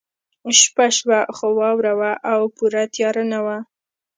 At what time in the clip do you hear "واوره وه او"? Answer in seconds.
1.59-2.41